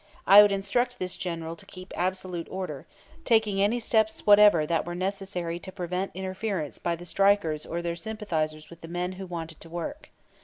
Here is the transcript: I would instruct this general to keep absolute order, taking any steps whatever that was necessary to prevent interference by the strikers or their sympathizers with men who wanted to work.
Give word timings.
I 0.25 0.41
would 0.41 0.51
instruct 0.51 0.97
this 0.97 1.15
general 1.15 1.55
to 1.55 1.65
keep 1.67 1.93
absolute 1.95 2.47
order, 2.49 2.87
taking 3.23 3.61
any 3.61 3.79
steps 3.79 4.25
whatever 4.25 4.65
that 4.65 4.83
was 4.83 4.97
necessary 4.97 5.59
to 5.59 5.71
prevent 5.71 6.09
interference 6.15 6.79
by 6.79 6.95
the 6.95 7.05
strikers 7.05 7.67
or 7.67 7.83
their 7.83 7.95
sympathizers 7.95 8.71
with 8.71 8.83
men 8.87 9.11
who 9.11 9.27
wanted 9.27 9.59
to 9.59 9.69
work. 9.69 10.09